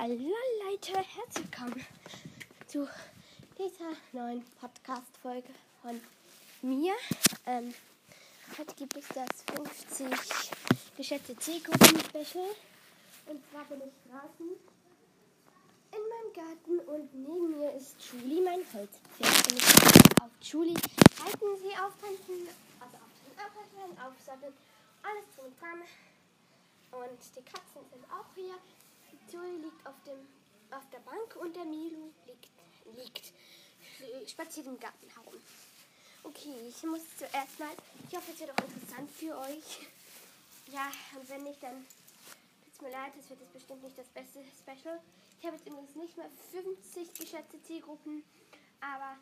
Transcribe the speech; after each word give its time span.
Hallo 0.00 0.14
Leute, 0.64 0.92
herzlich 0.92 1.50
willkommen 1.50 1.84
zu 2.68 2.88
dieser 3.58 3.96
neuen 4.12 4.44
Podcast-Folge 4.60 5.48
von 5.82 6.00
mir. 6.62 6.94
Ähm, 7.46 7.74
heute 8.56 8.76
gibt 8.76 8.96
es 8.96 9.08
das 9.08 9.26
50 9.56 10.52
geschätzte 10.96 11.36
Zielgruppen-Special. 11.36 12.46
Und 13.26 13.42
zwar 13.50 13.64
bin 13.64 13.80
ich 13.80 13.92
draußen 14.08 14.46
in 15.90 16.02
meinem 16.14 16.32
Garten 16.32 16.78
und 16.90 17.12
neben 17.14 17.58
mir 17.58 17.72
ist 17.74 17.96
Julie, 18.12 18.40
mein 18.40 18.60
Holzpferd. 18.72 19.50
Und 19.50 19.58
ich 19.58 20.22
auf 20.22 20.30
Julie 20.42 20.78
halten 21.24 21.58
sie 21.60 21.74
auftanzen, 21.74 22.46
also 22.78 22.96
auftanzen, 23.02 23.34
aufhalten, 23.34 23.98
aufsatteln, 23.98 24.54
alles 25.02 25.24
drum 25.34 25.46
und 25.46 25.60
dran. 25.60 25.82
Und 26.92 27.18
die 27.34 27.42
Katzen 27.42 27.82
sind 27.90 28.04
auch 28.12 28.32
hier. 28.36 28.54
Julie 29.32 29.58
liegt 29.58 29.86
auf, 29.86 29.94
dem, 30.06 30.18
auf 30.70 30.88
der 30.90 31.00
Bank 31.00 31.36
und 31.36 31.54
der 31.54 31.64
Milo 31.64 32.10
liegt, 32.26 32.48
liegt 32.96 33.32
spaziert 34.30 34.66
im 34.66 34.78
Garten 34.80 35.08
herum. 35.08 35.34
Okay, 36.22 36.54
ich 36.68 36.82
muss 36.84 37.02
zuerst 37.18 37.58
mal, 37.58 37.70
ich 38.08 38.16
hoffe, 38.16 38.32
es 38.32 38.40
wird 38.40 38.50
auch 38.50 38.64
interessant 38.64 39.10
für 39.10 39.36
euch. 39.38 39.86
Ja, 40.72 40.90
und 41.18 41.28
wenn 41.28 41.44
nicht, 41.44 41.62
dann 41.62 41.86
tut 42.64 42.74
es 42.74 42.80
mir 42.80 42.90
leid, 42.90 43.12
das 43.16 43.28
wird 43.30 43.40
jetzt 43.40 43.52
bestimmt 43.52 43.82
nicht 43.82 43.98
das 43.98 44.08
beste 44.08 44.40
Special. 44.62 45.00
Ich 45.40 45.46
habe 45.46 45.56
jetzt 45.56 45.66
übrigens 45.66 45.94
nicht 45.94 46.16
mehr 46.16 46.30
50 46.52 47.14
geschätzte 47.14 47.62
Zielgruppen, 47.62 48.24
aber 48.80 49.16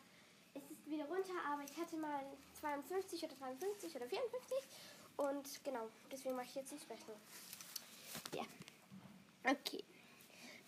es 0.54 0.62
ist 0.70 0.86
wieder 0.86 1.04
runter, 1.04 1.34
aber 1.52 1.62
ich 1.62 1.76
hatte 1.76 1.96
mal 1.96 2.24
52 2.60 3.24
oder 3.24 3.34
53 3.34 3.96
oder 3.96 4.06
54 4.06 4.58
und 5.16 5.64
genau, 5.64 5.88
deswegen 6.10 6.36
mache 6.36 6.46
ich 6.46 6.54
jetzt 6.54 6.72
ein 6.72 6.80
Special. 6.80 7.16
Ja. 8.34 8.44
Okay. 9.44 9.84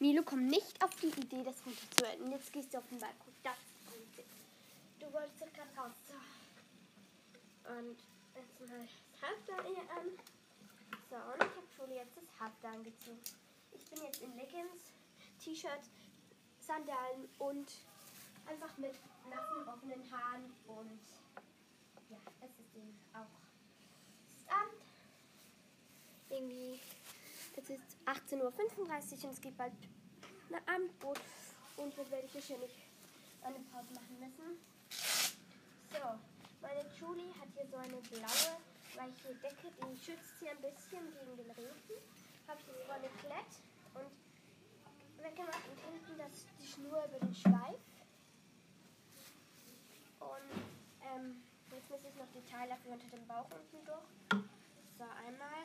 Milo 0.00 0.22
kommt 0.22 0.46
nicht 0.46 0.82
auf 0.82 0.94
die 0.96 1.08
Idee, 1.08 1.42
das 1.42 1.56
runterzuhalten. 1.66 2.30
Jetzt 2.30 2.52
gehst 2.52 2.72
du 2.72 2.78
auf 2.78 2.86
den 2.88 3.00
Balkon. 3.00 3.34
Das 3.42 3.56
ist 3.56 4.14
gut. 4.16 4.24
Du 5.00 5.12
wolltest 5.12 5.40
doch 5.40 5.52
gerade 5.52 5.76
raus. 5.76 5.94
So. 6.06 7.72
Und 7.72 7.98
jetzt 8.36 8.60
mal 8.60 8.78
das 8.78 9.28
Halfter 9.28 9.68
hier 9.68 9.82
an. 9.90 10.06
So, 11.10 11.16
und 11.16 11.36
ich 11.36 11.56
habe 11.56 11.66
schon 11.76 11.90
jetzt 11.92 12.16
das 12.16 12.40
Halfter 12.40 12.68
angezogen. 12.68 13.18
Ich 13.72 13.84
bin 13.86 14.02
jetzt 14.04 14.22
in 14.22 14.36
Leggings, 14.36 14.92
T-Shirt, 15.42 15.82
Sandalen 16.60 17.28
und 17.38 17.68
einfach 18.46 18.76
mit 18.78 18.94
nassen, 19.28 19.68
offenen 19.68 20.10
Haaren 20.10 20.44
und 20.68 21.00
ja, 22.10 22.18
es 22.40 22.50
ist 22.50 22.76
eben 22.76 22.98
auch. 23.14 23.26
Es 24.28 24.40
ist 24.42 24.50
Abend. 24.50 24.82
Irgendwie 26.30 26.80
es 27.58 27.70
ist 27.70 27.96
18.35 28.06 28.38
Uhr 28.38 29.24
und 29.24 29.32
es 29.32 29.40
geht 29.40 29.56
bald 29.56 29.72
eine 30.48 30.62
Abendbrot. 30.68 31.18
Und 31.76 31.96
jetzt 31.96 32.10
werde 32.10 32.26
ich 32.26 32.34
wahrscheinlich 32.34 32.70
eine 33.42 33.58
Pause 33.70 33.94
machen 33.94 34.16
müssen. 34.20 34.58
So, 35.90 35.98
meine 36.62 36.84
Julie 36.94 37.34
hat 37.34 37.48
hier 37.54 37.66
so 37.66 37.76
eine 37.76 37.98
blaue, 38.14 38.54
weiche 38.94 39.34
Decke, 39.42 39.74
die 39.74 39.98
schützt 39.98 40.38
sie 40.38 40.48
ein 40.48 40.60
bisschen 40.62 41.02
gegen 41.02 41.36
den 41.36 41.50
Regen. 41.50 41.98
Habe 42.46 42.60
ich 42.60 42.66
so 42.66 42.92
eine 42.92 43.08
Klett 43.18 43.52
und 43.94 45.24
weggemacht 45.24 45.66
und 45.68 45.80
hinten 45.82 46.18
das, 46.18 46.46
die 46.62 46.66
Schnur 46.66 47.04
über 47.04 47.18
den 47.18 47.34
Schweif. 47.34 47.82
Und 50.20 50.62
ähm, 51.02 51.42
jetzt 51.72 51.90
muss 51.90 52.00
ich 52.06 52.14
noch 52.14 52.30
die 52.34 52.44
Teile 52.48 52.76
für 52.84 52.90
unter 52.90 53.08
dem 53.08 53.26
Bauch 53.26 53.50
unten 53.50 53.84
durch. 53.84 54.46
So, 54.98 55.04
einmal 55.26 55.62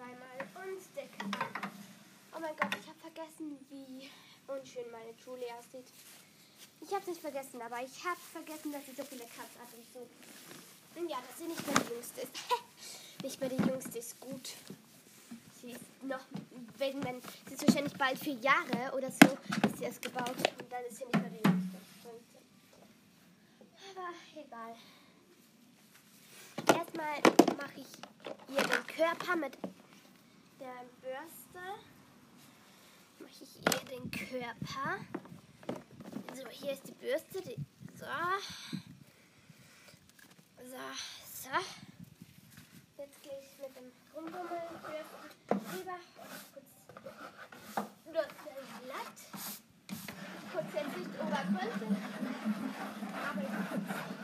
zweimal 0.00 0.64
und 0.64 0.96
Decke 0.96 1.24
an. 1.24 1.70
Oh 2.34 2.40
mein 2.40 2.56
Gott, 2.56 2.72
ich 2.80 2.88
habe 2.88 2.98
vergessen, 3.00 3.58
wie 3.68 4.08
unschön 4.48 4.90
meine 4.90 5.12
Julie 5.24 5.52
aussieht. 5.58 5.92
Ich 6.80 6.88
habe 6.88 7.02
es 7.02 7.08
nicht 7.08 7.20
vergessen, 7.20 7.60
aber 7.60 7.82
ich 7.82 8.02
habe 8.04 8.20
vergessen, 8.32 8.72
dass 8.72 8.86
sie 8.86 8.94
so 8.96 9.04
viele 9.04 9.24
Cuts 9.24 9.54
hat 9.60 9.68
und 9.76 9.84
so. 9.92 10.00
Und 10.98 11.08
ja, 11.08 11.18
dass 11.20 11.38
sie 11.38 11.48
nicht 11.48 11.66
mehr 11.66 11.76
die 11.84 11.92
Jüngste 11.92 12.20
ist. 12.22 12.32
nicht 13.22 13.40
mehr 13.40 13.48
die 13.50 13.62
Jüngste 13.62 13.98
ist 13.98 14.18
gut. 14.20 14.54
Sie 15.60 15.72
ist 15.72 15.84
noch, 16.02 16.24
wenn, 16.78 17.04
wenn, 17.04 17.20
sie 17.46 17.54
ist 17.54 17.66
wahrscheinlich 17.66 17.92
bald 17.98 18.18
vier 18.18 18.38
Jahre 18.40 18.96
oder 18.96 19.10
so, 19.10 19.36
ist 19.68 19.76
sie 19.76 19.84
erst 19.84 20.00
gebaut. 20.00 20.30
Und 20.30 20.72
dann 20.72 20.84
ist 20.88 20.96
sie 20.96 21.04
nicht 21.04 21.20
mehr 21.20 21.30
die 21.30 21.46
Jüngste. 21.46 21.78
Aber 23.90 24.08
egal. 24.34 24.76
Erstmal 26.78 27.20
mache 27.58 27.80
ich 27.80 28.56
ihr 28.56 28.62
den 28.62 28.86
Körper 28.86 29.36
mit 29.36 29.58
der 30.60 30.84
Bürste 31.00 31.64
mache 33.18 33.42
ich 33.42 33.56
ihr 33.56 33.80
den 33.88 34.10
Körper. 34.10 34.98
So, 36.34 36.48
hier 36.50 36.72
ist 36.72 36.86
die 36.86 36.92
Bürste. 36.92 37.40
Die, 37.40 37.56
so. 37.98 38.04
So, 40.58 40.76
so. 41.32 41.48
Jetzt 42.98 43.22
gehe 43.22 43.40
ich 43.40 43.58
mit 43.58 43.74
dem 43.74 43.90
Rumgummel 44.14 44.60
rüber 45.50 45.98
und 46.16 46.52
putze 46.52 46.76
Bürste 48.04 48.50
glatt. 48.84 49.18
Putze 50.52 50.76
jetzt 50.76 50.96
nicht 50.98 51.20
obergründig, 51.20 51.98
aber 53.30 53.42
ich 53.42 54.19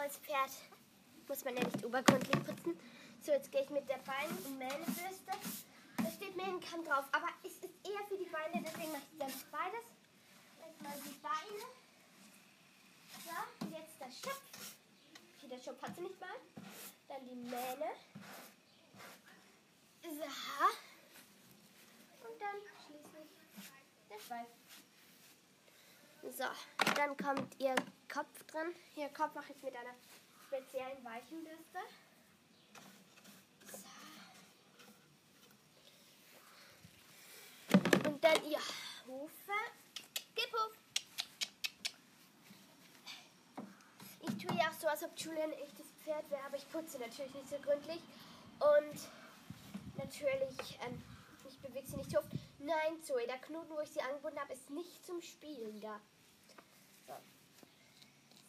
Holzpferd 0.00 0.50
muss 1.28 1.44
man 1.44 1.56
ja 1.56 1.64
nicht 1.64 1.84
obergründlich 1.84 2.44
putzen. 2.46 2.80
So, 3.20 3.32
jetzt 3.32 3.52
gehe 3.52 3.62
ich 3.62 3.68
mit 3.68 3.86
der 3.86 3.98
Bein- 3.98 4.30
und 4.30 4.58
Mähnebürste. 4.58 5.32
Da 5.98 6.10
steht 6.10 6.34
Mähnenkamm 6.36 6.82
drauf, 6.86 7.04
aber 7.12 7.28
es 7.44 7.52
ist 7.52 7.64
eher 7.84 8.02
für 8.08 8.16
die 8.16 8.30
Beine, 8.30 8.64
deswegen 8.64 8.92
mache 8.92 9.02
ich 9.12 9.18
dann 9.18 9.32
beides. 9.52 9.84
Erstmal 10.64 10.96
die 11.04 11.18
Beine. 11.20 11.64
So, 13.24 13.66
und 13.66 13.72
jetzt 13.72 14.00
der 14.00 14.10
Schopf. 14.10 14.74
Okay, 15.36 15.48
der 15.50 15.58
Schopf 15.58 15.82
hat 15.82 15.94
sie 15.94 16.00
nicht 16.00 16.18
mal. 16.18 16.30
Dann 17.08 17.26
die 17.26 17.34
Mähne. 17.34 17.92
So. 20.02 20.08
Und 22.26 22.40
dann 22.40 22.56
schließlich 22.86 23.28
der 24.08 24.18
Schweif. 24.18 24.59
So, 26.40 26.46
dann 26.94 27.14
kommt 27.18 27.60
ihr 27.60 27.74
Kopf 28.10 28.42
drin. 28.44 28.74
Hier 28.94 29.10
Kopf 29.10 29.34
mache 29.34 29.52
ich 29.52 29.62
mit 29.62 29.76
einer 29.76 29.92
speziellen 30.46 31.04
weichen 31.04 31.44
Bürste. 31.44 31.80
So. 33.70 33.76
Und 38.08 38.24
dann 38.24 38.42
ihr 38.46 38.58
Hufe. 39.06 39.52
Gib 40.34 40.54
auf. 40.54 40.72
Ich 44.22 44.38
tue 44.42 44.56
ja 44.56 44.70
auch 44.70 44.78
so, 44.80 44.88
als 44.88 45.04
ob 45.04 45.10
Julia 45.18 45.44
ein 45.44 45.52
echtes 45.52 45.88
Pferd 46.02 46.30
wäre, 46.30 46.42
aber 46.46 46.56
ich 46.56 46.66
putze 46.70 46.98
natürlich 47.00 47.34
nicht 47.34 47.50
so 47.50 47.58
gründlich. 47.58 48.00
Und 48.60 48.98
natürlich, 49.98 50.78
ähm, 50.86 51.02
ich 51.46 51.60
bewege 51.60 51.86
sie 51.86 51.98
nicht 51.98 52.10
so 52.10 52.16
oft. 52.16 52.30
Nein, 52.60 53.02
Zoe, 53.02 53.26
der 53.26 53.36
Knoten, 53.40 53.74
wo 53.74 53.80
ich 53.80 53.90
sie 53.90 54.00
angebunden 54.00 54.40
habe, 54.40 54.54
ist 54.54 54.70
nicht 54.70 55.04
zum 55.04 55.20
Spielen 55.20 55.82
da. 55.82 56.00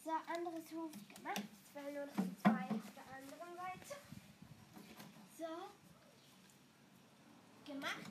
So, 0.04 0.10
anderes 0.10 0.64
Huf 0.72 0.90
gemacht. 1.14 1.42
Jetzt 1.62 1.74
werden 1.74 1.94
nur 1.94 2.06
noch 2.06 2.16
die 2.16 2.36
zwei 2.38 2.74
auf 2.74 2.92
der 2.96 3.06
anderen 3.14 3.56
Seite. 3.56 4.00
So, 5.38 5.46
gemacht. 7.72 8.10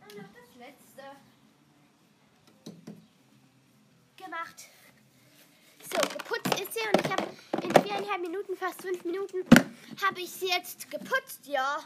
Und 0.00 0.16
noch 0.16 0.28
das 0.34 0.56
letzte. 0.56 1.02
Gemacht. 4.16 4.68
So, 5.92 6.00
geputzt 6.08 6.60
ist 6.60 6.74
sie 6.74 6.80
und 6.88 7.04
ich 7.04 7.12
habe 7.12 7.28
in 7.62 7.82
viereinhalb 7.82 8.20
Minuten, 8.20 8.56
fast 8.56 8.82
fünf 8.82 9.04
Minuten, 9.04 9.38
habe 10.04 10.20
ich 10.20 10.30
sie 10.32 10.48
jetzt 10.48 10.90
geputzt, 10.90 11.46
ja 11.46 11.78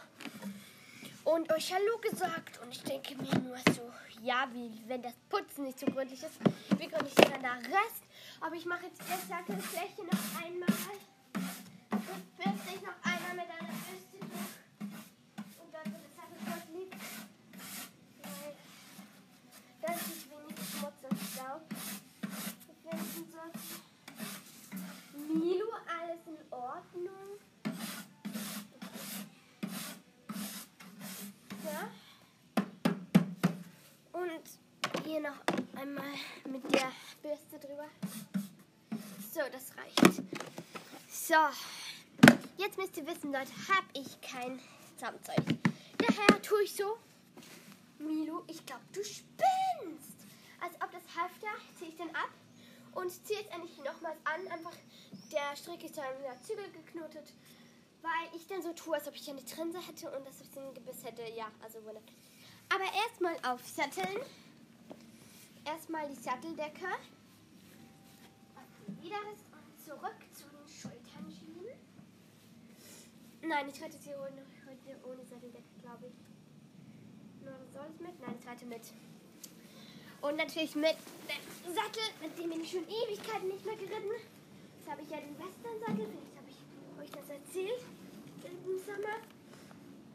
und 1.24 1.50
euch 1.52 1.72
Hallo 1.72 1.98
gesagt. 1.98 2.60
Und 2.62 2.70
ich 2.70 2.82
denke 2.82 3.16
mir 3.16 3.38
nur 3.40 3.56
so, 3.74 3.90
ja, 4.22 4.48
wie 4.52 4.70
wenn 4.86 5.02
das 5.02 5.14
Putzen 5.28 5.64
nicht 5.64 5.78
so 5.78 5.86
gründlich 5.86 6.22
ist, 6.22 6.38
wie 6.78 6.86
gründlich 6.86 7.18
ist 7.18 7.32
dann 7.32 7.42
der 7.42 7.56
Rest. 7.56 8.04
Aber 8.40 8.54
ich 8.54 8.66
mache 8.66 8.86
jetzt 8.86 9.00
die 9.00 9.28
Sattelfläche 9.28 10.02
noch 10.04 10.42
einmal. 10.42 10.68
Und 11.90 12.36
bürste 12.36 12.74
ich 12.74 12.82
noch 12.82 12.98
einmal 13.02 13.34
mit 13.34 13.46
einer 13.50 13.72
Bürste 13.72 14.18
durch. 14.20 14.30
Und 15.60 15.72
dann 15.72 15.84
wird 15.92 16.02
das 16.04 16.14
Sattelfläche 16.16 16.78
liegt. 16.78 16.94
Weil 18.22 18.54
das 19.82 19.96
ist 20.02 20.30
wenig 20.30 20.56
Schmutz 20.70 21.00
und 21.08 21.18
Staub. 21.32 21.62
Befinden 22.84 23.32
soll. 23.32 23.50
Milo, 25.28 25.68
alles 25.86 26.26
in 26.26 26.52
Ordnung. 26.52 27.24
Hier 35.14 35.30
noch 35.30 35.80
einmal 35.80 36.12
mit 36.50 36.64
der 36.74 36.90
Bürste 37.22 37.60
drüber. 37.60 37.86
So, 39.32 39.42
das 39.52 39.70
reicht. 39.76 40.22
So, 41.08 41.36
jetzt 42.58 42.76
müsst 42.76 42.96
ihr 42.96 43.06
wissen, 43.06 43.32
Leute, 43.32 43.52
habe 43.68 43.86
ich 43.92 44.20
kein 44.20 44.58
Zahnzeug. 44.96 45.38
Daher 45.98 46.42
tue 46.42 46.64
ich 46.64 46.74
so. 46.74 46.98
Milo, 48.00 48.42
ich 48.48 48.66
glaube, 48.66 48.82
du 48.92 49.04
spinnst. 49.04 50.18
Als 50.60 50.74
ob 50.82 50.90
das 50.90 51.02
Halfter 51.16 51.62
ziehe 51.78 51.90
ich 51.92 51.96
dann 51.96 52.10
ab 52.10 52.30
und 52.94 53.08
ziehe 53.24 53.38
jetzt 53.38 53.52
endlich 53.52 53.78
nochmals 53.78 54.18
an. 54.24 54.48
Einfach, 54.48 54.76
der 55.30 55.54
Strick 55.54 55.84
ist 55.84 55.96
dann 55.96 56.06
mit 56.16 56.24
der 56.24 56.42
Zügel 56.42 56.68
geknotet, 56.72 57.32
weil 58.02 58.36
ich 58.36 58.48
dann 58.48 58.62
so 58.62 58.72
tue, 58.72 58.96
als 58.96 59.06
ob 59.06 59.14
ich 59.14 59.30
eine 59.30 59.44
Trense 59.44 59.78
hätte 59.78 60.10
und 60.10 60.26
das 60.26 60.40
ein 60.56 60.74
Gebiss 60.74 61.04
hätte. 61.04 61.22
Ja, 61.36 61.52
also 61.62 61.78
wunderbar. 61.84 62.02
Aber 62.68 62.84
erstmal 63.06 63.36
aufsatteln. 63.48 64.18
Erstmal 65.74 66.06
die 66.08 66.14
Satteldecke. 66.14 66.86
Wieder 69.02 69.16
zurück 69.84 70.20
zu 70.32 70.44
den 70.44 70.68
Schultern 70.68 71.26
schieben. 71.28 71.66
Nein, 73.42 73.68
ich 73.68 73.82
reite 73.82 73.98
sie 73.98 74.10
heute 74.14 74.44
ohne 75.04 75.24
Satteldecke, 75.24 75.74
glaube 75.82 76.06
ich. 76.06 76.14
Nur 77.44 77.58
soll 77.72 77.86
ich 77.92 78.00
mit? 78.00 78.20
Nein, 78.20 78.36
ich 78.38 78.46
reite 78.46 78.66
mit. 78.66 78.82
Und 80.22 80.36
natürlich 80.36 80.76
mit 80.76 80.96
dem 81.26 81.74
Sattel, 81.74 82.04
mit 82.22 82.38
dem 82.38 82.50
bin 82.50 82.60
ich 82.60 82.70
schon 82.70 82.84
Ewigkeiten 82.84 83.48
nicht 83.48 83.66
mehr 83.66 83.74
geritten. 83.76 84.14
Jetzt 84.78 84.88
habe 84.88 85.02
ich 85.02 85.10
ja 85.10 85.16
den 85.18 85.36
Western-Sattel. 85.36 86.06
Vielleicht 86.06 86.36
habe 86.38 86.50
ich 86.50 86.58
euch 87.02 87.10
das 87.10 87.28
erzählt. 87.30 87.82
Im 88.44 88.78
Sommer 88.78 89.18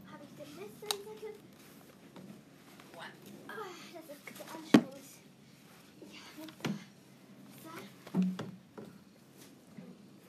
habe 0.07 0.23
ich 0.23 0.31
den 0.39 0.55
Western-Sattel. 0.55 1.33
Oh, 2.95 3.03
das 3.94 4.05
ist 4.07 4.38
so 4.38 4.44
anstrengend. 4.55 4.88
Ich 6.09 6.17
habe 6.39 6.47
so. 7.62 7.69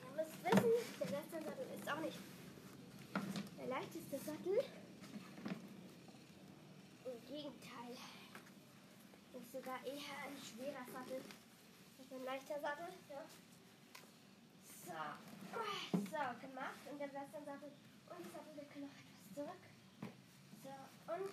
Ihr 0.01 0.11
müsst 0.15 0.37
wissen, 0.43 0.71
der 0.99 1.09
Western-Sattel 1.11 1.65
ist 1.75 1.80
auch 1.91 1.99
nicht 1.99 2.17
der 3.57 3.67
leichteste 3.67 4.17
Sattel. 4.17 4.59
Im 7.05 7.25
Gegenteil. 7.27 7.97
Ist 9.33 9.51
sogar 9.51 9.79
eher 9.85 10.15
ein 10.27 10.37
schwerer 10.37 10.85
Sattel. 10.91 11.21
Das 11.97 12.05
ist 12.05 12.13
ein 12.13 12.23
leichter 12.25 12.59
Sattel. 12.59 12.87
Ja. 13.09 13.23
So. 14.85 14.91
So, 15.91 16.47
gemacht. 16.47 16.79
Und 16.89 16.99
der 16.99 17.11
Western-Sattel 17.13 17.71
und 18.09 18.25
die 18.25 18.31
Satteldecke 18.31 18.79
noch 18.79 18.95
etwas 18.95 19.33
zurück. 19.35 19.63
So, 20.63 20.75
und 21.13 21.31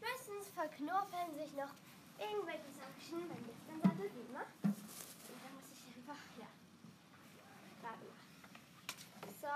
meistens 0.00 0.48
verknorpeln 0.54 1.34
sich 1.34 1.52
noch 1.54 1.74
irgendwelche 2.18 2.70
Sachen 2.78 3.28
beim 3.28 3.42
Western-Sattel, 3.46 4.10
wie 4.14 4.26
immer. 4.30 4.46
Und 4.62 5.38
dann 5.42 5.54
muss 5.54 5.70
ich 5.70 5.82
einfach, 5.96 6.22
ja, 6.38 6.46
gerade 7.80 8.04
machen. 8.06 8.24
So. 9.44 9.50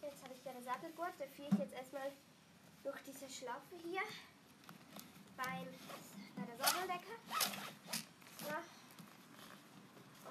Jetzt 0.00 0.22
habe 0.24 0.32
ich 0.32 0.42
ja 0.42 0.52
den 0.52 0.64
Sattelgurt. 0.64 1.12
Da 1.18 1.26
führe 1.36 1.50
ich 1.52 1.58
jetzt 1.58 1.74
erstmal 1.74 2.10
durch 2.82 2.98
diese 3.02 3.28
Schlaufe 3.28 3.76
hier 3.84 4.00
beim, 5.36 5.68
bei 6.34 6.46
der 6.46 6.56
Satteldecke. 6.56 7.12
So. 8.40 8.56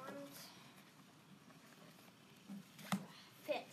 Und 0.02 0.34
fertig. 3.46 3.68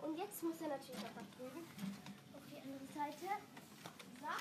Und 0.00 0.16
jetzt 0.16 0.42
muss 0.42 0.62
er 0.62 0.68
natürlich 0.68 1.02
noch 1.02 1.14
nach 1.14 1.30
drüben 1.36 1.68
auf 2.32 2.44
die 2.50 2.56
andere 2.64 2.86
Seite. 2.94 3.28
So. 4.20 4.32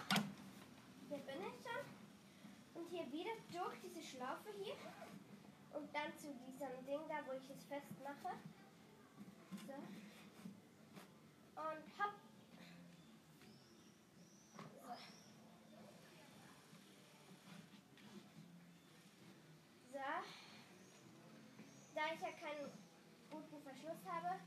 Hier 1.10 1.18
bin 1.18 1.42
ich 1.44 1.60
schon. 1.60 1.84
Und 2.76 2.88
hier 2.90 3.12
wieder 3.12 3.36
durch 3.52 3.76
diese 3.84 4.02
Schlaufe 4.02 4.50
hier. 4.64 4.76
Und 5.74 5.94
dann 5.94 6.16
zu 6.16 6.32
diesem 6.48 6.86
Ding 6.86 7.02
da, 7.10 7.20
wo 7.28 7.34
ich 7.34 7.50
es 7.50 7.66
festmache. 7.66 8.40
So. 9.66 9.74
Und 11.62 11.84
hopp. 11.98 12.14
So. 14.58 14.94
So. 19.92 20.00
Da 21.96 22.02
ich 22.14 22.22
ja 22.22 22.33
keinen 22.44 22.68
guten 23.32 23.64
Verschluss 23.64 24.04
habe, 24.06 24.40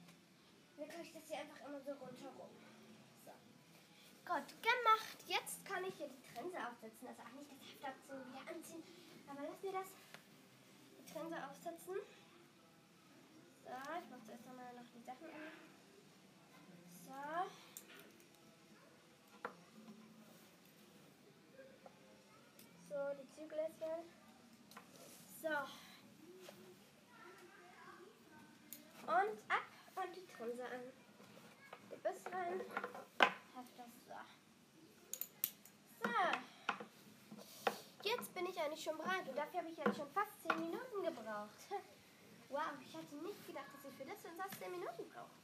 wickel 0.77 1.01
ich 1.01 1.13
das 1.13 1.25
hier 1.29 1.39
einfach 1.39 1.61
immer 1.67 1.81
so 1.81 1.93
rundherum. 1.93 2.53
So. 3.25 3.33
Gut, 4.29 4.49
gemacht. 4.61 5.19
Jetzt 5.27 5.65
kann 5.65 5.83
ich 5.85 5.95
hier 5.97 6.09
die 6.09 6.21
Trense 6.21 6.59
aufsetzen. 6.69 7.09
Also 7.09 7.23
auch 7.23 7.33
nicht 7.33 7.51
das 7.51 7.61
Heft 7.65 7.85
abziehen, 7.89 8.21
wieder 8.29 8.45
anziehen. 8.53 8.83
Aber 9.29 9.43
lass 9.49 9.63
mir 9.63 9.73
das 9.73 9.89
die 10.99 11.13
Trense 11.13 11.37
aufsetzen. 11.49 11.97
So, 13.65 13.73
ich 13.73 14.11
mache 14.11 14.25
zuerst 14.27 14.47
nochmal 14.47 14.75
noch 14.75 14.89
die 14.95 15.03
Sachen 15.03 15.29
an. 15.33 15.51
So. 17.07 17.49
So, 22.89 22.99
die 23.21 23.29
Zügel 23.35 23.59
jetzt 23.59 23.81
werden. 23.81 24.05
So. 25.43 25.86
Und 29.07 29.39
ab 29.49 29.63
und 29.95 30.17
die 30.17 30.27
Trense 30.35 30.65
an. 30.65 30.81
Die 31.91 31.97
Biss 31.97 32.21
rein. 32.33 32.61
So. 36.03 36.11
Jetzt 38.03 38.35
bin 38.35 38.47
ich 38.47 38.59
eigentlich 38.61 38.83
schon 38.83 38.97
bereit 38.97 39.29
und 39.29 39.37
dafür 39.37 39.61
habe 39.61 39.71
ich 39.71 39.77
jetzt 39.77 39.97
schon 39.97 40.09
fast 40.11 40.33
10 40.49 40.59
Minuten 40.61 41.03
gebraucht. 41.05 41.51
Wow, 42.49 42.63
ich 42.81 42.95
hatte 42.95 43.13
nicht 43.27 43.45
gedacht, 43.45 43.67
dass 43.75 43.85
ich 43.91 43.97
für 43.99 44.05
das 44.05 44.25
und 44.25 44.39
das 44.39 44.57
10 44.61 44.71
Minuten 44.71 45.05
brauche. 45.13 45.35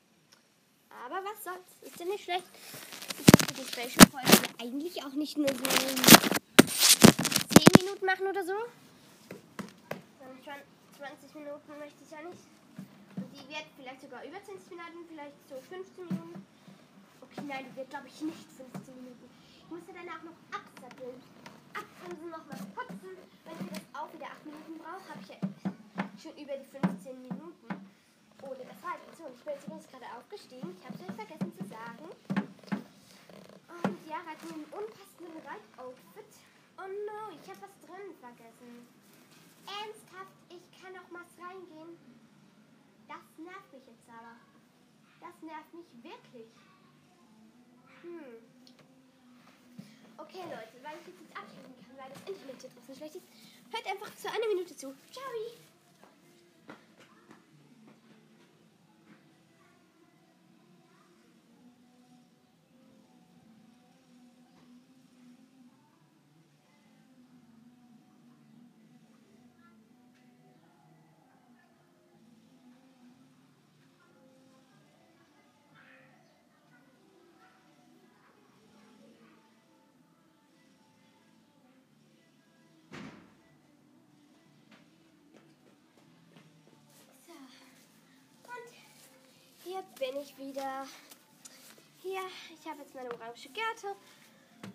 Aber 1.04 1.16
was 1.24 1.42
soll's, 1.42 1.74
ist 1.82 1.98
ja 1.98 2.06
nicht 2.06 2.22
schlecht. 2.22 2.46
Ich 3.18 3.26
möchte 3.26 3.54
die 3.54 3.64
Special-Folge 3.66 4.30
eigentlich 4.60 5.04
auch 5.04 5.12
nicht 5.14 5.36
nur 5.36 5.48
so 5.48 5.64
10 5.64 5.96
Minuten 7.80 8.06
machen 8.06 8.28
oder 8.28 8.44
so. 8.44 8.54
Sondern 10.20 10.44
schon 10.44 10.62
20 10.96 11.34
Minuten 11.34 11.76
möchte 11.80 12.04
ich 12.04 12.10
ja 12.12 12.22
nicht. 12.22 12.38
Wird 13.52 13.68
vielleicht 13.76 14.00
sogar 14.00 14.24
über 14.24 14.40
20 14.40 14.64
Minuten, 14.72 15.04
vielleicht 15.12 15.36
so 15.44 15.60
15 15.60 16.08
Minuten. 16.08 16.40
Okay, 17.20 17.44
nein, 17.44 17.68
die 17.68 17.76
wird 17.76 17.92
glaube 17.92 18.08
ich 18.08 18.16
nicht 18.24 18.48
15 18.48 18.96
Minuten. 18.96 19.28
Ich 19.60 19.68
muss 19.68 19.84
ja 19.84 19.92
danach 19.92 20.24
noch 20.24 20.40
absatteln. 20.48 21.20
Abbremsen, 21.76 22.32
nochmal 22.32 22.56
putzen. 22.72 23.12
Wenn 23.44 23.56
ich 23.60 23.68
das 23.76 23.84
auch 23.92 24.08
wieder 24.16 24.32
8 24.32 24.48
Minuten 24.48 24.80
brauche, 24.80 25.04
habe 25.04 25.20
ich 25.20 25.36
ja 25.36 25.38
schon 26.16 26.32
über 26.40 26.56
die 26.56 26.64
15 26.64 27.12
Minuten. 27.28 27.68
Ohne 28.40 28.64
das 28.64 28.80
Halten. 28.80 29.04
So, 29.20 29.28
ich 29.28 29.44
bin 29.44 29.76
jetzt 29.76 29.92
gerade 29.92 30.08
aufgestiegen. 30.16 30.72
Ich 30.72 30.84
habe 30.88 30.96
es 30.96 31.12
vergessen 31.12 31.52
zu 31.52 31.64
sagen. 31.68 32.08
Und 33.68 34.00
ja, 34.08 34.16
reiten 34.24 34.48
in 34.48 34.64
einem 34.64 34.72
unpassenden 34.72 35.36
Reitoutfit. 35.44 36.32
Oh 36.80 36.88
no, 36.88 37.36
ich 37.36 37.44
habe 37.52 37.68
was 37.68 37.74
drin 37.84 38.16
vergessen. 38.16 38.88
Ernsthaft, 39.68 40.40
ich 40.48 40.64
kann 40.80 40.96
noch 40.96 41.12
mal 41.12 41.28
reingehen. 41.36 42.00
Das 43.12 43.44
nervt 43.44 43.72
mich 43.74 43.86
jetzt 43.86 44.08
aber. 44.08 44.36
Das 45.20 45.36
nervt 45.42 45.74
mich 45.74 45.86
wirklich. 46.02 46.48
Hm. 48.00 48.40
Okay, 50.16 50.42
Leute, 50.48 50.82
weil 50.82 50.96
ich 50.96 51.06
jetzt 51.08 51.20
nicht 51.20 51.36
abschließen 51.36 51.76
kann, 51.84 51.96
weil 51.98 52.08
das 52.08 52.22
Internet 52.24 52.60
hier 52.62 52.70
draußen 52.70 52.94
schlecht 52.96 53.16
ist, 53.16 53.26
hört 53.70 53.86
einfach 53.86 54.14
zu 54.16 54.28
einer 54.28 54.48
Minute 54.48 54.74
zu. 54.74 54.94
Ciao! 55.12 55.71
bin 90.02 90.18
ich 90.20 90.36
wieder 90.36 90.84
hier. 92.02 92.22
Ich 92.52 92.66
habe 92.68 92.80
jetzt 92.80 92.92
meine 92.92 93.14
orange 93.14 93.48
Gerte 93.50 93.94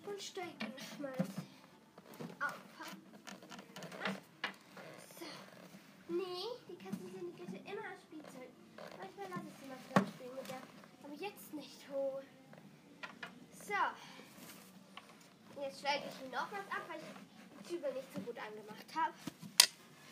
und 0.06 0.22
steige 0.22 0.64
nochmals 0.64 1.28
auf. 2.40 2.54
So. 5.20 5.26
Nee, 6.08 6.48
die 6.66 6.76
Katzen 6.76 7.12
sind 7.12 7.26
die 7.26 7.34
Gerte 7.36 7.58
immer 7.58 7.88
am 7.88 8.00
Spielzeug. 8.00 8.48
Manchmal 8.96 9.28
lasse 9.28 9.48
ich 9.52 9.58
sie 9.60 9.66
mal 9.68 9.76
vielleicht 9.86 10.08
spielen 10.14 10.34
mit 10.34 10.48
der, 10.48 10.62
aber 11.04 11.16
jetzt 11.16 11.52
nicht 11.52 11.86
hoch. 11.92 12.22
So. 13.52 13.74
Jetzt 15.60 15.80
steige 15.80 16.08
ich 16.08 16.16
hier 16.20 16.30
nochmals 16.30 16.70
ab, 16.70 16.88
weil 16.88 17.00
ich 17.00 17.06
die 17.60 17.66
Zügel 17.68 17.92
nicht 17.92 18.10
so 18.14 18.20
gut 18.22 18.38
angemacht 18.38 18.94
habe. 18.94 19.12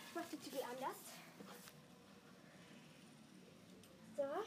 Ich 0.08 0.14
mache 0.14 0.28
die 0.30 0.40
Zügel 0.42 0.60
anders. 0.60 0.98
So. 4.14 4.44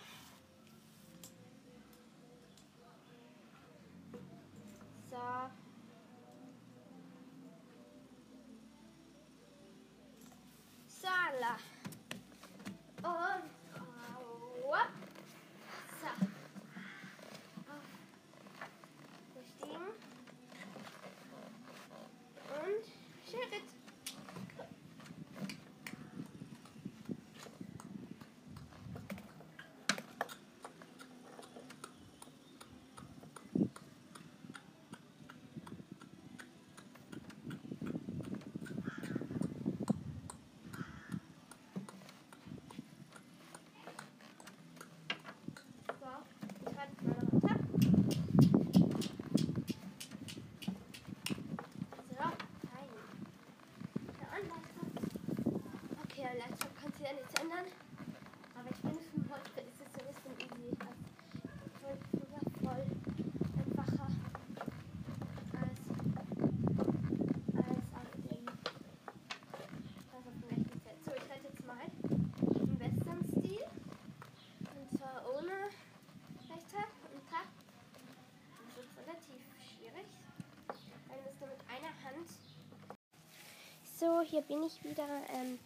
Hallo, 84.10 84.22
hier 84.22 84.42
bin 84.42 84.64
ich 84.64 84.84
wieder. 84.84 85.08
Ähm, 85.36 85.60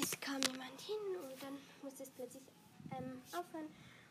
es 0.00 0.18
kam 0.20 0.40
jemand 0.42 0.80
hin 0.80 1.16
und 1.22 1.42
dann 1.42 1.58
musste 1.82 2.04
es 2.04 2.10
plötzlich 2.10 2.42
ähm, 2.92 3.20
aufhören. 3.32 3.66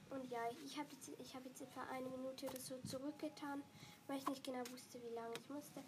Und 0.09 0.29
ja, 0.29 0.39
ich 0.65 0.77
habe 0.77 0.89
jetzt, 0.91 1.33
hab 1.33 1.45
jetzt 1.45 1.62
etwa 1.62 1.83
eine 1.91 2.09
Minute 2.09 2.47
oder 2.47 2.59
so 2.59 2.75
zurückgetan, 2.85 3.63
weil 4.07 4.17
ich 4.17 4.27
nicht 4.27 4.43
genau 4.43 4.59
wusste, 4.71 5.01
wie 5.01 5.13
lange 5.13 5.33
ich 5.39 5.50
musste. 5.50 5.81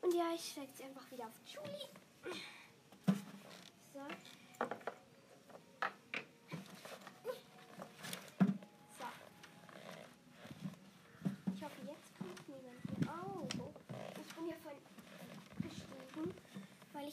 Und 0.00 0.14
ja, 0.14 0.32
ich 0.34 0.50
steige 0.50 0.68
jetzt 0.68 0.82
einfach 0.82 1.10
wieder 1.10 1.26
auf 1.26 1.38
Julie. 1.46 1.88
So. 3.92 4.00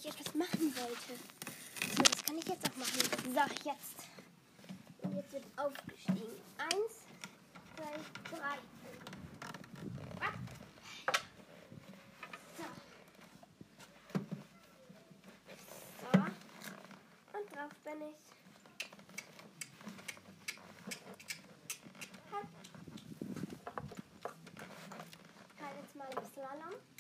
ich 0.02 0.08
etwas 0.08 0.34
machen 0.34 0.76
wollte. 0.76 1.14
So, 1.96 2.02
das 2.02 2.24
kann 2.24 2.38
ich 2.38 2.48
jetzt 2.48 2.66
auch 2.66 2.76
machen. 2.76 2.92
So, 3.24 3.70
jetzt. 3.70 3.98
Und 5.04 5.16
jetzt 5.16 5.32
wird 5.32 5.46
aufgestiegen. 5.58 6.42
Eins, 6.58 7.06
zwei, 7.76 7.94
drei. 8.36 8.58
So. 12.58 12.64
Und 17.38 17.56
drauf 17.56 17.72
bin 17.84 18.02
ich. 18.10 18.22
Halt 25.62 25.76
jetzt 25.80 25.96
mal 25.96 26.06
ein 26.06 26.16
bisschen 26.16 26.34
Slalom. 26.34 26.91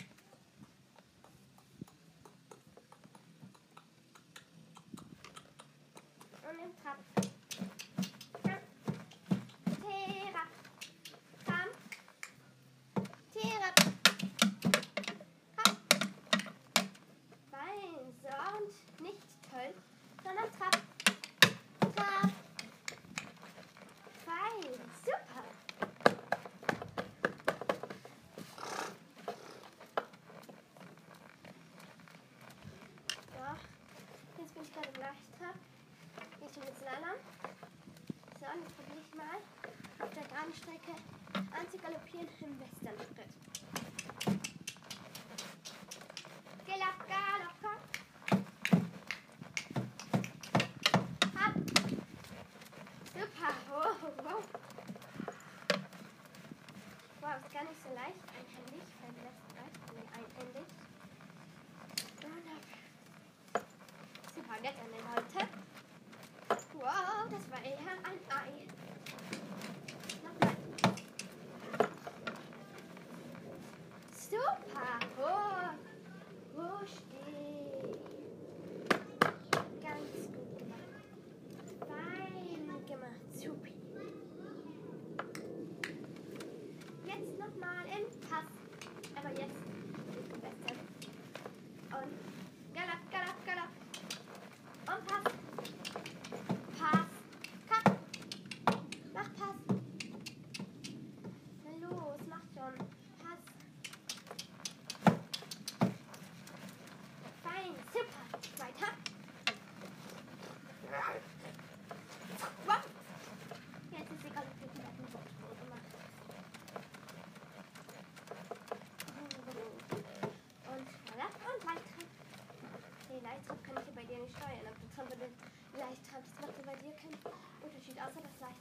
außer 128.05 128.21
das 128.21 128.39
Leichte. 128.39 128.60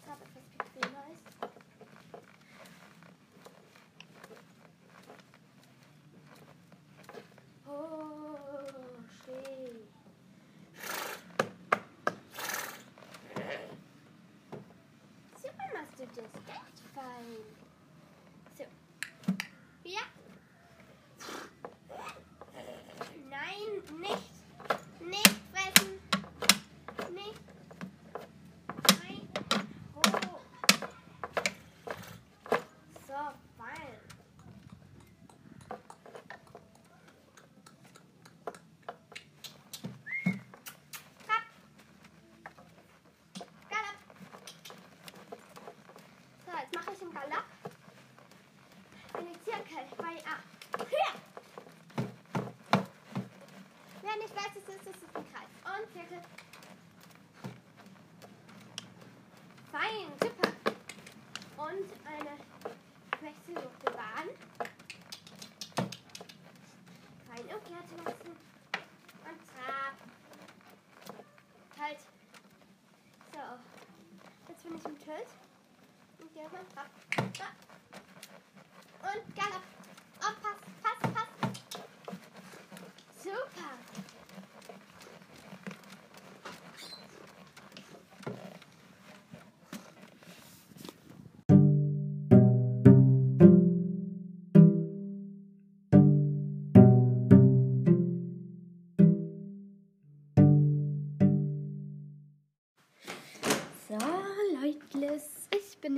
치즈 63.50 63.64
먹고 63.64 63.89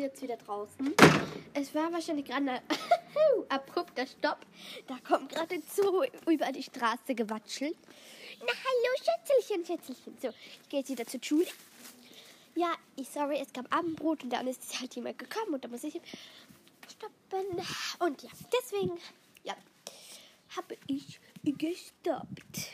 jetzt 0.02 0.20
wieder 0.22 0.36
draußen. 0.36 0.94
Es 1.54 1.74
war 1.74 1.92
wahrscheinlich 1.92 2.26
gerade 2.26 2.50
ein 2.50 2.60
abrupter 3.48 4.06
Stopp. 4.06 4.38
Da 4.86 4.98
kommt 5.06 5.30
gerade 5.30 5.64
zu 5.66 6.04
über 6.28 6.52
die 6.52 6.62
Straße 6.62 7.14
gewatschelt. 7.14 7.76
Na 8.40 8.52
hallo, 8.52 8.96
Schätzelchen, 8.98 9.64
Schätzelchen. 9.64 10.18
So, 10.20 10.28
ich 10.28 10.68
gehe 10.68 10.80
jetzt 10.80 10.90
wieder 10.90 11.06
zur 11.06 11.22
Schule. 11.22 11.46
Ja, 12.54 12.74
ich 12.96 13.08
sorry, 13.08 13.38
es 13.40 13.52
gab 13.52 13.74
Abendbrot 13.74 14.24
und 14.24 14.30
dann 14.30 14.46
ist 14.46 14.78
halt 14.80 14.94
jemand 14.94 15.18
gekommen 15.18 15.54
und 15.54 15.64
da 15.64 15.68
muss 15.68 15.84
ich 15.84 16.00
stoppen. 16.88 17.58
Und 18.00 18.22
ja, 18.22 18.30
deswegen, 18.52 18.98
ja, 19.44 19.54
habe 20.56 20.76
ich 20.86 21.18
gestoppt. 21.44 22.70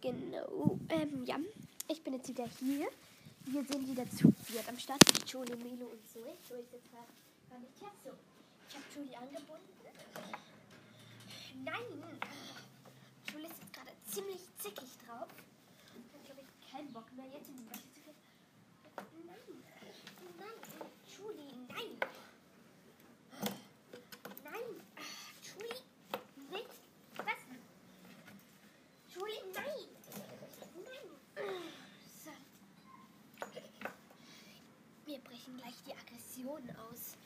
Genau, 0.00 0.78
ähm, 0.88 1.24
ja, 1.26 1.36
ich 1.88 2.02
bin 2.02 2.14
jetzt 2.14 2.28
wieder 2.28 2.48
hier. 2.60 2.88
Wir 3.50 3.64
sind 3.64 3.88
wieder 3.88 4.04
zu 4.10 4.30
viert 4.44 4.68
am 4.68 4.78
Start. 4.78 5.00
Julie, 5.26 5.56
Milo 5.56 5.86
und 5.86 6.06
Zoe. 6.06 6.36
Zoe 6.46 6.58
ist 6.58 6.72
jetzt 6.72 6.90
gerade 6.90 7.08
gar 7.48 7.58
nicht 7.58 7.72
hier. 7.78 7.88
So, 8.04 8.10
ich 8.68 8.74
habe 8.74 8.84
Julie 8.94 9.16
angebunden. 9.16 9.68
Nein! 11.64 12.20
Julie 13.32 13.46
ist 13.48 13.72
gerade 13.72 13.92
ziemlich 14.06 14.40
zickig 14.58 14.90
drauf. 15.06 15.28
Dann 16.12 16.28
habe 16.28 16.40
ich 16.42 16.70
keinen 16.70 16.92
Bock 16.92 17.10
mehr 17.16 17.26
jetzt 17.26 17.48
in 17.48 17.56
die 17.56 17.70
Wäsche 17.70 17.88
zu 17.94 18.00
gehen. 18.00 18.14
Nein! 19.26 19.62
Julie, 21.16 21.52
nein! 21.68 21.98
Nein! 24.44 24.68
Julie, 25.42 25.80
nicht 26.50 26.74
fressen! 27.14 27.58
Julie, 29.14 29.42
nein! 29.54 29.88
Nein! 30.84 31.06
So. 32.24 32.30
Wir 35.06 35.18
brechen 35.20 35.56
gleich 35.56 35.84
Aggression 36.38 36.62
aus. 36.90 37.16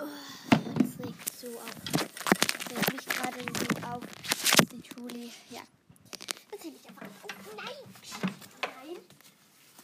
Oh, 0.00 0.06
das 0.78 0.98
regt 0.98 1.38
so 1.38 1.48
auf. 1.58 1.74
Das 1.92 2.76
regt 2.76 2.92
mich 2.92 3.06
gerade 3.06 3.40
so 3.40 3.86
auf. 3.88 4.02
dass 4.04 4.68
Die 4.70 4.82
Julie, 4.82 5.30
ja. 5.50 5.62
Dann 6.50 6.60
zähle 6.60 6.76
ich 6.76 6.88
einfach. 6.88 7.06
Oh, 7.22 7.28
nein! 7.56 7.84
Nein! 8.60 8.96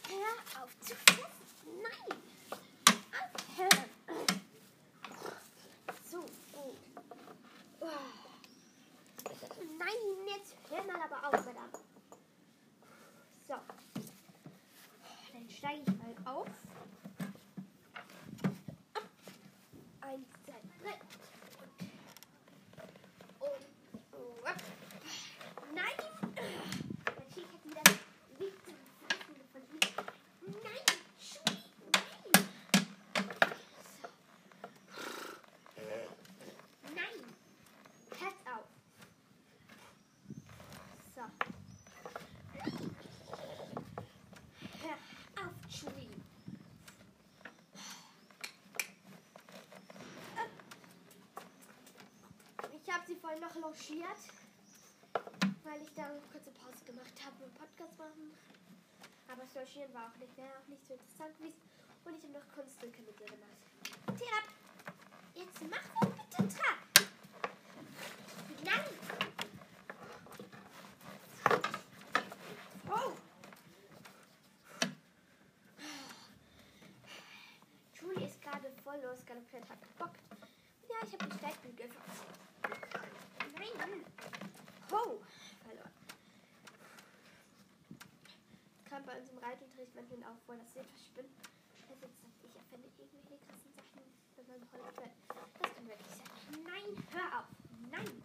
Hör 0.07 0.63
auf 0.63 0.79
zu 0.81 0.95
fressen! 0.95 1.81
Nein! 1.81 2.17
Aufhören! 3.11 3.89
So 6.09 6.19
gut. 6.19 6.77
Oh. 7.79 7.87
Nein, 9.79 10.27
jetzt 10.27 10.55
hör 10.69 10.83
mal 10.83 11.01
aber 11.01 11.27
auf, 11.27 11.45
Madame. 11.45 11.71
So. 13.47 13.55
Dann 15.33 15.49
steige 15.49 15.81
ich 15.81 15.97
mal 15.97 16.15
auf. 16.31 16.47
Eins, 20.01 20.27
zwei, 20.43 20.61
drei. 20.83 20.95
Und, 23.39 23.63
und 24.11 24.45
up. 24.45 24.61
Nein! 25.73 25.97
Der 26.35 27.27
Schick 27.33 27.47
hat 27.53 27.63
wieder 27.63 27.85
Weg 28.39 28.55
zum 28.65 28.75
Fressen 29.07 29.41
von 29.53 29.61
ihm. 29.71 29.79
Nein! 30.63 30.85
Schui! 31.17 31.57
Nein! 31.93 32.31
So. 35.75 35.83
Nein! 36.93 37.17
Hört 38.19 38.39
auf! 38.53 38.67
So. 41.15 41.23
Hör 44.81 44.97
auf, 45.45 45.55
Julie. 45.69 46.09
Ich 52.73 52.87
habe 53.51 53.73
sie 53.75 53.91
vorhin 53.91 53.99
noch 54.01 54.05
logiert, 54.05 54.21
weil 55.63 55.81
ich 55.81 55.93
da 55.93 56.05
eine 56.05 56.21
kurze 56.31 56.51
Pause 56.51 56.85
gemacht 56.85 57.13
habe 57.25 57.43
und 57.43 57.53
Podcast 57.55 57.97
machen. 57.97 58.31
Aber 59.27 59.41
das 59.43 59.53
Logieren 59.55 59.93
war 59.93 60.07
auch 60.07 60.17
nicht 60.17 60.35
mehr, 60.37 60.51
auch 60.61 60.67
nicht 60.67 60.85
so 60.85 60.93
interessant 60.93 61.35
wie 61.39 61.47
es. 61.47 61.55
Und 62.03 62.17
ich 62.17 62.23
habe 62.23 62.33
noch 62.33 62.55
Kunststücke 62.55 63.01
mit 63.01 63.19
ihr 63.19 63.27
gemacht. 63.27 63.61
Tirab, 64.17 64.47
jetzt 65.35 65.61
mach 65.69 65.83
doch 66.01 66.09
bitte 66.09 66.47
Trab. 66.55 66.79
Nein! 68.63 68.85
Oh! 72.89 73.13
Julie 77.99 78.27
ist 78.27 78.41
gerade 78.41 78.71
voll 78.83 78.99
losgaloppiert, 79.01 79.69
hat 79.69 79.81
gebockt. 79.81 80.19
Ja, 80.89 80.95
ich 81.05 81.13
habe 81.13 81.25
die 81.29 81.37
Steigbügel 81.37 81.87
gefasst. 81.87 82.41
Nein! 83.77 84.05
Ho! 84.91 85.21
Verloren. 85.63 85.91
Kam 89.01 89.07
bei 89.07 89.17
uns 89.19 89.29
im 89.31 89.37
Reitunterricht 89.39 89.95
manchmal 89.95 90.29
auch 90.31 90.37
vor, 90.45 90.55
dass 90.55 90.73
sie 90.73 90.79
etwas 90.79 90.99
sitzt 91.15 91.49
sagt, 92.21 92.43
ich 92.43 92.55
erfinde 92.55 92.87
irgendwelche 92.99 93.37
krassen 93.47 93.73
Sachen, 93.73 94.01
wenn 94.35 94.45
man 94.47 94.61
heute 94.73 95.01
wird. 95.01 95.11
Das 95.59 95.73
kann 95.73 95.87
wirklich 95.87 96.07
sein. 96.07 96.29
Nein, 96.63 97.03
hör 97.09 97.39
auf! 97.39 97.47
Nein! 97.89 98.23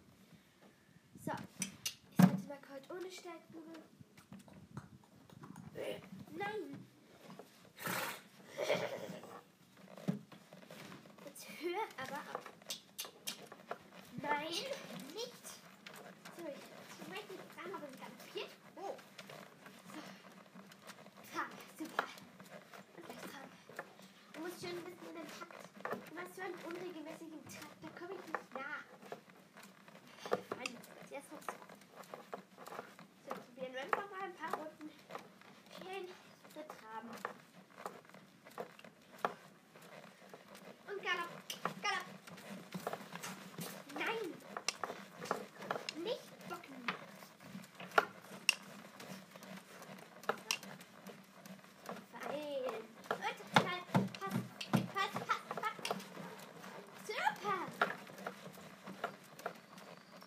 So, 1.25 1.31
ich 1.59 2.15
setze 2.17 2.47
mal 2.47 2.59
heute 2.71 2.93
ohne 2.93 3.11
Steigbügel. 3.11 3.81
Nein! 6.37 6.85
Jetzt 11.25 11.43
hör 11.59 11.87
aber 12.03 12.21
auf. 12.35 12.43
Nein, 14.21 14.47
nicht. 14.47 15.45
So, 16.37 16.43
ich 16.45 17.05
schmeiß 17.05 17.25
die 17.29 17.37
dran, 17.55 17.73
aber 17.73 17.87
sie 17.87 17.97
galoppiert. 17.97 18.51
Oh. 18.75 18.95
So. 19.93 19.99
Trab, 21.33 21.51
super. 21.77 22.05
Und 22.95 23.03
gleich 23.05 23.21
Trab. 23.21 23.49
Du 24.33 24.39
musst 24.39 24.59
schon 24.61 24.71
ein 24.71 24.83
bisschen 24.83 25.09
in 25.09 25.15
den 25.15 25.27
Takt. 25.27 25.53
Du 26.09 26.15
machst 26.15 26.35
so 26.35 26.41
einen 26.41 26.55
unregelmäßigen 26.65 27.45
Takt, 27.45 27.77
da 27.83 27.89
komme 27.99 28.13
ich 28.13 28.25
nicht 28.25 28.53
nach. 28.53 28.85
Nein, 30.57 30.71
jetzt 30.73 31.11
erst 31.11 31.31
noch 31.31 31.41
so. 31.41 31.53
So, 33.27 33.33
probieren 33.35 33.73
wir 33.73 33.81
einfach 33.81 34.09
mal 34.09 34.23
ein 34.23 34.33
paar 34.35 34.53
Runden. 34.57 34.89
Schön 35.77 36.05
betraben. 36.53 37.09
Und 40.87 40.99
Galopp, 41.03 41.33
Galopp. 41.83 42.07
Nein! 43.93 44.33
Nicht 46.03 46.29
bocken! 46.49 46.79
Fein! 52.11 52.75
Und 53.09 53.19
pass, 53.19 53.37
pass, 53.53 53.83
pass, 54.87 55.11
pass, 55.27 55.43
pass! 55.61 55.77
Super! 57.05 57.59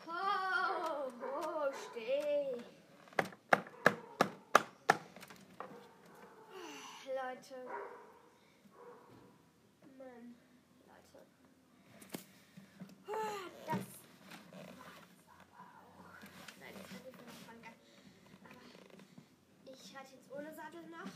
Oh, 0.06 1.12
oh, 1.22 1.72
steh! 1.90 2.54
Leute. 7.06 7.58
Mann, 9.98 10.26
Leute. 10.86 11.20
Oh, 13.06 13.12
das 13.66 13.84
war's 14.76 15.10
aber 15.28 15.62
auch. 15.78 16.14
Nein, 16.58 16.74
das 16.74 16.84
kann 16.88 17.04
ich 17.06 17.14
noch 17.14 17.40
fangen. 17.46 17.74
Aber 19.66 19.72
ich 19.72 19.96
hatte 19.96 20.12
jetzt 20.14 20.30
ohne 20.32 20.50
Sattel 20.54 20.82
noch. 20.90 21.12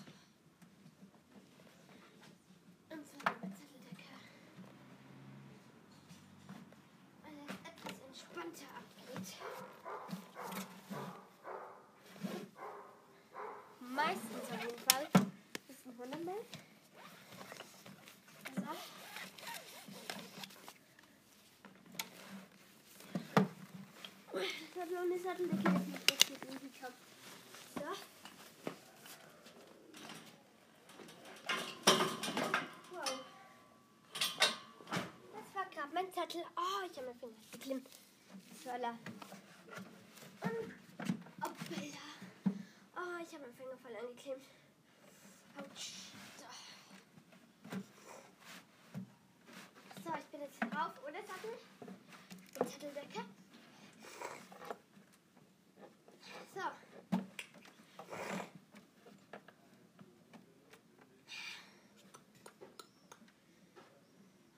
auf 14.53 14.53
jeden 14.64 14.78
Fall. 14.90 15.06
Das 15.12 15.76
ist 15.76 15.86
ein 15.86 15.98
Wundermilch. 15.98 16.46
So. 18.56 18.62
Ich 24.40 24.80
habe 24.80 24.94
noch 24.94 25.02
eine 25.02 25.18
Satteldecke, 25.18 25.80
jetzt 26.10 26.30
nicht 26.30 26.44
irgendwie 26.44 26.82
habe. 26.82 26.92
So. 27.74 27.82
Wow. 32.90 33.12
Das 35.34 35.54
war 35.54 35.66
gerade 35.66 35.94
mein 35.94 36.12
Zettel. 36.12 36.42
Oh, 36.56 36.86
ich 36.90 36.96
habe 36.96 37.06
meinen 37.08 37.18
Finger 37.20 37.34
geklemmt. 37.52 37.88
Zöller. 38.62 38.98
Und 40.40 40.72
Hoppala. 41.42 42.04
Oh, 42.96 43.22
ich 43.22 43.32
habe 43.34 43.42
meinen 43.42 43.56
Finger 43.56 43.76
voll 43.82 43.96
angeklemmt. 43.96 44.44
So. 45.74 46.44
ich 50.18 50.26
bin 50.26 50.40
jetzt 50.40 50.60
drauf, 50.60 50.92
oder 51.02 51.22
Sattel? 51.22 51.58
Die 52.60 52.66
Zetteldecke. 52.66 53.24
So. 56.54 56.60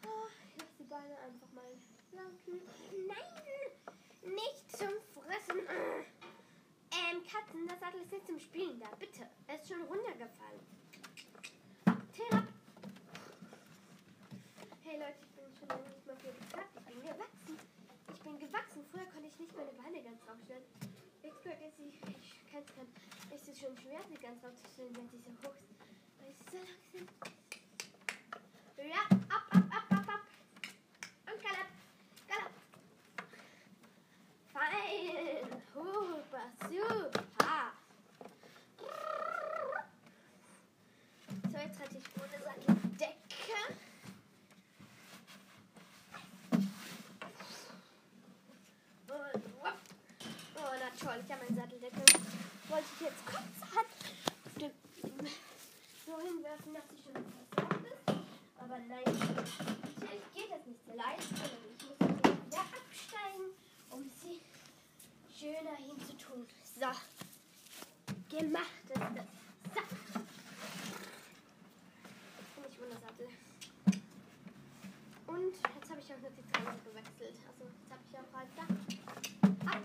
Oh, 0.05 0.29
ich 0.49 0.57
lasse 0.61 0.73
die 0.79 0.85
Beine 0.85 1.19
einfach 1.21 1.53
mal 1.55 1.73
laufen. 2.13 2.61
Nein! 3.09 4.35
Nicht 4.35 4.77
zum 4.77 4.91
Fressen. 5.15 5.61
Ähm, 6.91 7.23
Katzen, 7.31 7.67
das 7.69 7.81
Sattel 7.81 8.03
ist 8.03 8.13
nicht 8.13 8.27
zum 8.27 8.39
Spielen 8.41 8.81
da. 8.81 8.87
Bitte. 8.99 9.27
Er 9.47 9.57
ist 9.57 9.69
schon 9.69 9.83
runtergefallen. 9.83 10.61
Thera. 12.13 12.43
Hey 14.83 14.99
Leute, 14.99 15.19
ich 15.21 15.35
bin 15.37 15.55
schon 15.59 15.69
lange 15.69 15.89
nicht 15.91 16.07
mehr 16.07 16.17
viel 16.17 16.33
geklappt. 16.33 16.71
Ich 16.79 16.85
bin 16.87 17.03
gewachsen. 17.03 17.59
Ich 18.15 18.21
bin 18.21 18.39
gewachsen. 18.39 18.85
Früher 18.91 19.07
konnte 19.07 19.26
ich 19.37 19.41
nicht 19.41 19.57
meine 19.57 19.73
Beine 19.73 20.03
ganz 20.03 20.21
aufstellen. 20.29 20.65
Jetzt 21.23 21.45
jetzt 21.45 21.79
ich, 21.79 21.95
ich 22.09 22.53
kann 22.53 22.63
es 23.35 23.49
ist 23.49 23.61
schon 23.61 23.77
schwer, 23.77 24.01
sie 24.09 24.15
ganz 24.15 24.43
aufzustellen, 24.45 24.97
wenn 24.97 25.09
sie 25.11 25.19
so 25.19 25.31
hoch 25.43 25.55
ist. 25.57 25.77
Weil 26.21 26.33
sie 26.33 26.45
so 26.51 26.57
lang 26.59 26.83
sind. 26.93 27.11
Ja, 28.89 29.03
ab, 29.35 29.45
ab, 29.51 29.65
ab, 29.71 29.85
ab, 29.91 30.09
ab. 30.09 30.21
Und 31.27 31.43
Galopp. 31.43 31.71
Galopp. 32.29 32.55
Fein. 34.53 35.63
Super, 35.75 36.47
super. 36.69 37.73
So, 41.51 41.59
jetzt 41.59 41.81
hatte 41.81 41.97
ich 41.99 42.07
ohne 42.23 42.39
Satteldecke. 42.43 43.61
Und 49.09 49.45
wupp. 49.61 49.81
Oh, 50.57 50.73
na 50.79 50.89
toll, 51.07 51.23
ich 51.25 51.31
habe 51.33 51.45
meine 51.45 51.55
Satteldecke. 51.61 52.03
Wollte 52.69 52.89
ich 52.95 53.01
jetzt 53.07 53.23
den 54.59 54.73
so 56.05 56.19
hinwerfen, 56.19 56.75
dass 56.75 56.83
sie 56.91 56.99
schon 57.03 57.15
versorgt 57.15 57.87
ist. 57.87 58.03
Aber 58.59 58.79
nein, 58.79 59.05
natürlich 59.07 60.27
geht 60.35 60.51
das 60.51 60.67
nicht 60.67 60.83
so 60.85 60.93
leicht, 60.97 61.23
sondern 61.23 61.63
ich 61.71 61.87
muss 61.87 61.99
wieder 62.47 62.63
absteigen, 62.75 63.55
um 63.91 64.11
sie 64.21 64.41
schöner 65.39 65.77
hinzutun. 65.77 66.47
So, 66.75 66.91
gemacht 68.37 68.85
ist 68.89 68.99
das. 68.99 69.27
So. 69.75 69.81
Jetzt 72.39 72.55
bin 72.57 72.65
ich 72.69 72.81
ohne 72.83 72.99
Sattel. 72.99 73.29
Und 75.29 75.55
jetzt 75.55 75.91
habe 75.91 76.01
ich 76.01 76.13
auch 76.13 76.19
noch 76.19 76.35
die 76.35 76.47
Trennung 76.51 76.81
gewechselt. 76.85 77.39
Also 77.47 77.63
jetzt 77.71 77.91
habe 77.91 78.03
ich 78.11 78.15
auch 78.19 78.31
weiter. 78.35 78.65
Ab. 79.71 79.83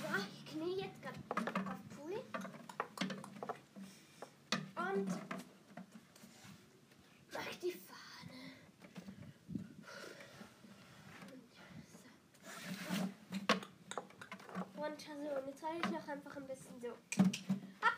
So, 0.00 0.08
ich 0.32 0.46
knie 0.46 0.76
jetzt 0.80 1.00
gerade 1.02 1.18
auf 1.68 1.80
Puli. 1.96 2.20
Und 4.76 5.08
mach 7.32 7.54
die 7.62 7.72
Fahne. 7.72 8.38
Und 14.76 14.98
halte 15.68 15.86
ich 15.88 15.92
noch 15.92 16.08
einfach 16.08 16.36
ein 16.36 16.46
bisschen 16.46 16.80
so. 16.80 16.88
Ab. 17.84 17.96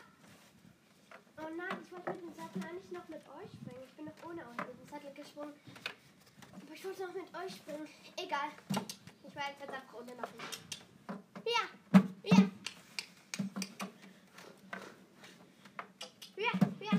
Oh 1.37 1.49
nein, 1.57 1.77
ich 1.83 1.91
wollte 1.91 2.11
mit 2.13 2.21
dem 2.21 2.33
Sattel 2.33 2.63
eigentlich 2.63 2.91
noch 2.91 3.07
mit 3.07 3.21
euch 3.29 3.51
springen. 3.51 3.83
Ich 3.85 3.93
bin 3.95 4.05
noch 4.05 4.29
ohne 4.29 4.41
euch 4.41 4.57
mit 4.67 4.79
dem 4.79 4.87
Sattel 4.89 5.13
gesprungen. 5.13 5.53
Aber 6.53 6.73
ich 6.73 6.83
wollte 6.85 7.01
noch 7.07 7.13
mit 7.13 7.35
euch 7.35 7.55
springen. 7.55 7.87
Egal. 8.17 8.49
Ich 9.27 9.35
war 9.35 9.43
jetzt 9.49 9.61
einfach 9.61 9.93
ohne 9.93 10.15
noch 10.15 10.31
nicht. 10.33 10.59
Ja, 11.45 11.63
ja. 12.23 12.49
Ja, 16.37 16.51
ja. 16.79 16.91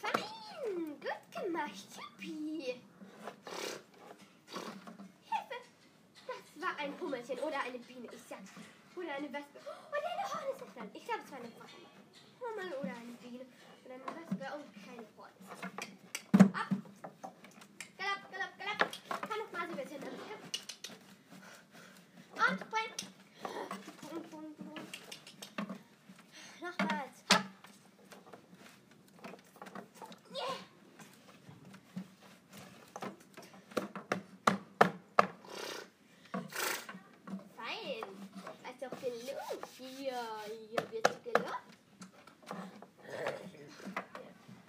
Fein, 0.00 1.00
gut 1.00 1.42
gemacht, 1.42 1.74
Yippie. 2.20 2.80
Hilfe, 5.30 5.58
das 6.26 6.62
war 6.62 6.76
ein 6.78 6.92
Hummelchen 7.00 7.38
oder 7.38 7.60
eine 7.60 7.78
Biene, 7.78 8.08
ich 8.12 8.22
sag's. 8.28 8.50
Oder 8.96 9.14
eine 9.14 9.32
Wespe. 9.32 9.58
Oder 9.60 10.08
eine 10.10 10.24
Hornisse. 10.32 10.90
Ich 10.94 11.04
glaube, 11.04 11.20
es 11.24 11.30
war 11.30 11.38
eine 11.38 11.48
Hummel 12.40 12.72
oder 12.80 12.90
eine 12.96 13.12
Biene. 13.22 13.44
Oder 13.84 13.94
eine 13.94 14.04
Wespe 14.04 14.46
und 14.56 14.66
keine 14.84 15.06
Hornisse. 15.16 15.64
Ab. 16.54 16.70
Galopp, 17.96 18.22
galopp, 18.32 18.54
galopp. 18.58 18.80
Kann 19.28 19.38
noch 19.38 19.52
mal 19.52 19.68
sie 19.68 19.74
bisschen 19.76 20.02
am 20.02 20.18
Hip. 20.26 20.42
Und 22.34 22.60
spring. 22.60 22.92
Bum, 24.10 24.22
bum, 24.30 24.46
bum. 24.58 24.82
Nochmals. 26.60 27.16
Hopp. 27.32 27.44
Yeah. 30.34 30.54
Fein. 37.56 38.08
Ist 38.70 38.82
doch 38.82 38.94
gelungen. 39.00 39.62
Hier, 39.76 40.20
hier 40.70 40.92
wird 40.92 41.24
gelobt. 41.24 41.68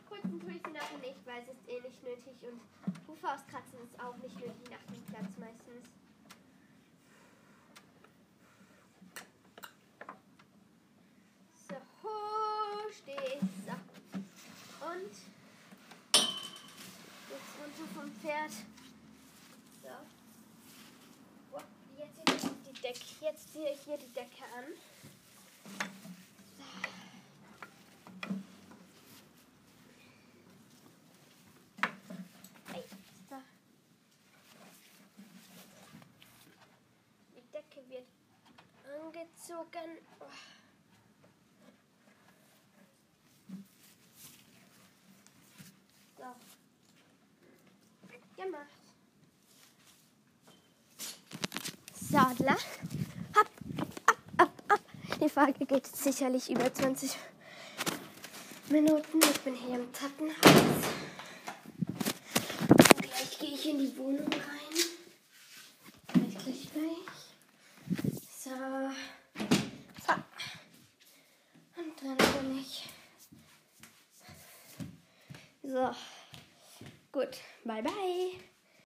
Kurzen 0.07 0.39
tue 0.39 0.51
ich 0.51 0.61
sie 0.65 0.71
nachher 0.71 0.97
nicht, 0.99 1.25
weil 1.25 1.41
es 1.43 1.49
ist 1.49 1.67
eh 1.67 1.79
nicht 1.81 2.03
nötig 2.03 2.35
und 2.43 2.61
Hufe 3.07 3.27
auskratzen 3.27 3.79
ist 3.83 3.99
auch 3.99 4.15
nicht 4.17 4.35
nötig 4.35 4.69
nach 4.69 4.83
dem 4.93 5.03
Platz 5.05 5.37
meistens. 5.39 5.89
So, 11.67 11.75
ho, 12.03 12.89
steh, 12.91 13.39
so. 13.65 13.75
Und 14.85 15.13
jetzt 17.29 17.51
runter 17.59 17.87
vom 17.93 18.11
Pferd. 18.21 18.51
So. 19.83 19.95
Oh, 21.51 21.61
Jetzt 21.97 22.15
ziehe 22.25 22.35
ich 22.37 22.41
die 22.67 22.81
Decke. 22.81 23.05
Jetzt 23.21 23.48
ziehe 23.59 23.71
ich 23.73 23.81
hier 23.81 23.97
die 23.97 24.13
Decke 24.13 24.45
an. 24.57 24.63
Die 37.35 37.43
Decke 37.51 37.89
wird 37.89 38.07
angezogen. 39.03 39.97
Oh. 40.21 40.25
So. 46.17 46.23
Gemacht. 48.41 48.67
Sadler. 51.93 52.57
Hopp, 53.35 53.47
ab, 54.07 54.17
ab, 54.37 54.51
ab. 54.69 54.79
Geht 55.69 55.85
sicherlich 55.85 56.49
über 56.49 56.73
20 56.73 57.15
Minuten. 58.69 59.19
Ich 59.21 59.39
bin 59.41 59.53
hier 59.53 59.75
im 59.75 59.93
Treppenhaus. 59.93 60.33
Gleich 62.99 63.37
gehe 63.39 63.49
ich 63.51 63.69
in 63.69 63.77
die 63.77 63.95
Wohnung 63.95 64.25
rein. 64.33 64.58